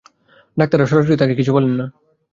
[0.57, 1.85] ডাক্তাররা সরাসরি তাঁকে কিছু বলেন না।